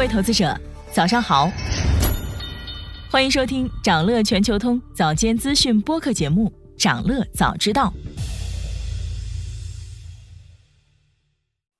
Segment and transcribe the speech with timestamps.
[0.00, 0.58] 各位投资者，
[0.90, 1.52] 早上好，
[3.10, 6.50] 欢迎收听长乐全球通早间资讯播客节目
[6.82, 7.92] 《长乐早知道》。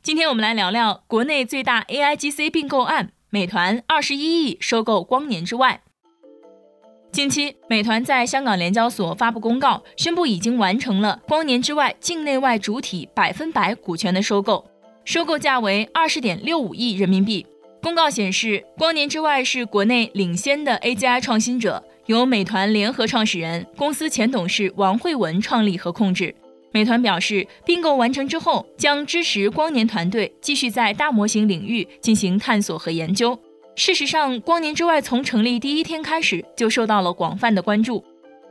[0.02, 5.80] 今天我们来聊聊国内最大 AIGC 并购案，美团二十一亿收购光年之外。
[7.10, 14.70] 近期，美团在香港联交所发布公告，宣布已经完成了光年之外境内外主体百分百股权的收购，
[15.06, 17.46] 收购价为二十点六五亿人民币。
[17.82, 26.34] 公告显示，光年之外是国内领先的 AGI 创新者，由美团联合创始人、公司前董事王慧文创立和控制。
[26.72, 33.38] 美团表示，并购完成之后，将支持光年团队继续在大模型领域进行探索和研究。
[33.76, 38.04] 事实上，光年之外从成立第一天开始就受到了广泛的关注。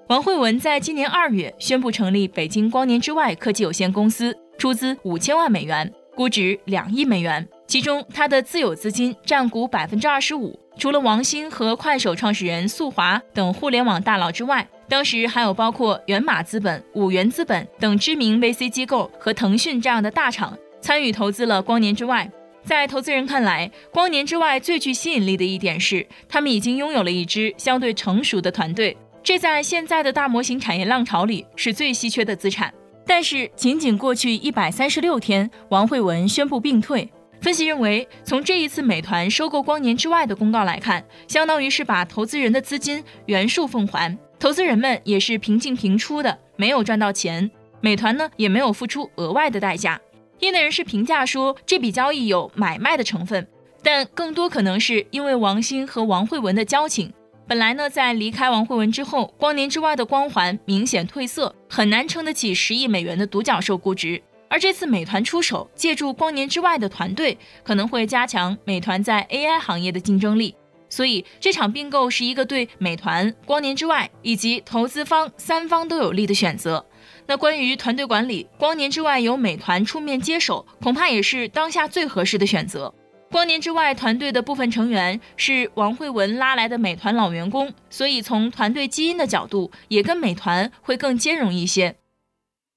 [0.07, 10.59] 王慧文在今年二月宣布成立北京光年之外科技有限公司，出资五千万美元，估值两亿美元，其中他的自有资金占股百分之二十五。
[10.75, 22.28] 除了王兴和快手创始人宿华等互联网大佬之外，当时还有包括源码资本、五元资本等知名 VC 机构和腾讯这样的大厂参与投资了光年之外。
[22.64, 32.73] 在投资人看来，光年之外最具吸引力的一点是，他们已经拥有了一支相对成熟的团队，这在现在的大模型产业浪潮里是最稀缺的资产。
[33.06, 37.08] 但是，仅仅过去一百三十六天，王慧文宣布病退。
[37.42, 50.00] 分析认为，从这一次美团收购光年之外的公告来看，相当于是把投资人的资金原数奉还，投资人们也是平进平出的，没有赚到钱，美团呢也没有付出额外的代价。
[50.40, 53.48] 业内人士评价说，这笔交易有买卖的成分，
[53.82, 57.12] 但更多可能是因为王兴和王慧文的交情。
[57.48, 64.22] 本来呢，在离开王慧文之后，光年之外的光环明显褪色，很难撑得起十亿美元的独角兽估值。
[64.50, 70.55] 而这次美团出手，借助光年之外的团队，可能会加强美团在 AI 行业的竞争力。
[70.89, 76.83] 所以，这场并购是一个对美团、光年之外以及投资方三方都有利的选择。
[77.27, 82.92] 那关于团队管理，光年之外由美团出面接手，恐怕也是当下最合适的选择。
[83.31, 91.95] 光年之外团队的部分成员是王慧文拉来的美团老员工，所以从团队基因的角度，也跟美团会更兼容一些。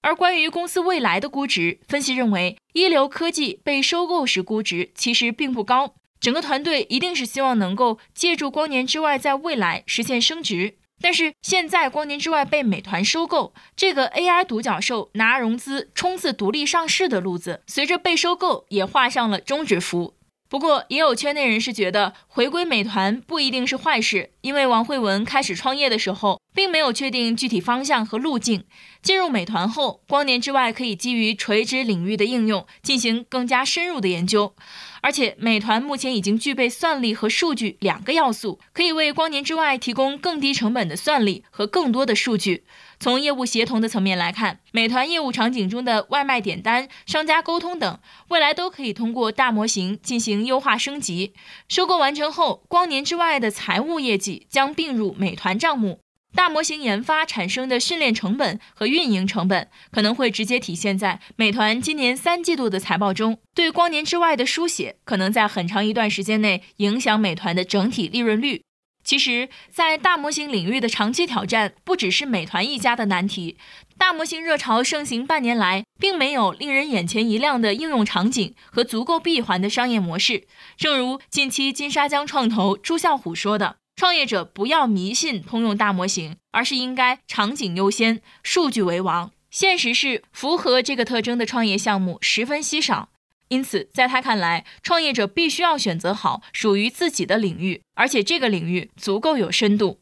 [0.03, 10.75] 而关于公司未来的估值，分析认为，一流科技被收购时估值其实并不高，整个团队一定是希望能够借助光年之外在未来实现升值。
[11.01, 20.15] 但是现在光年之外被美团收购，这个 AI 独角兽拿融资冲刺独立上市的路子，随着被收购也画上了终止符。
[20.53, 28.65] 不过，也有圈内人士觉得回归美团不一定是坏事，因为王慧文开始创业的时候，并没有确定具体方向和路径。
[29.01, 34.55] 进入美团后，光年之外可以基于垂直领域的应用进行更加深入的研究。
[35.01, 42.65] 而且，美团目前已经具备算力和数据两个要素，可以为光年之外提供更低成本的算力和更多的数据。
[43.03, 47.99] 从业务协同的层面来看，美团业务场景中的外卖点单、商家沟通等，
[48.29, 51.33] 未来都可以通过大模型进行优化升级。
[51.69, 55.99] 收购完成后，光年之外的财务业绩将并入美团账目。
[56.37, 63.37] 大模型研发产生的训练成本和运营成本可能会直接体现在美团今年三季度的财报中。
[63.53, 68.63] 对光年之外的书写，可能在很长一段时间内影响美团的整体利润率。
[69.05, 73.57] 其实，在大模型领域的长期挑战不只是美团一家的难题。
[73.99, 80.47] 大模型热潮盛行半年来，并没有令人眼前一亮的应用场景和足够闭环的商业模式。
[80.77, 83.77] 正如近期金沙江创投朱啸虎说的。
[83.95, 89.31] 创业者不要迷信通用大模型，而是应该场景优先、数据为王。
[89.51, 93.11] 现实是，符合这个特征的创业项目十分稀少。
[93.53, 99.99] 因此，在他看来，创业者必须要选择好属于自己的领域，而且这个领域足够有深度。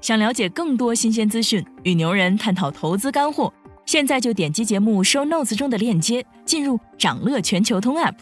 [0.00, 3.52] 想了解更多新鲜资讯，与牛人探讨投资干货，
[3.84, 8.14] 现在就点击节目 show notes 中的链接，进入掌乐全球通 app。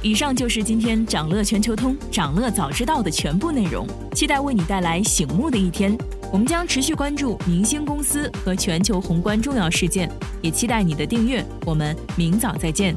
[0.00, 5.94] 以上就是今天掌乐全球通、掌乐早知道的全部内容，期待为你带来醒目的一天。
[6.30, 10.10] 我们将持续关注明星公司和全球宏观重要事件，
[10.42, 11.44] 也期待你的订阅。
[11.64, 12.94] 我们明早再见。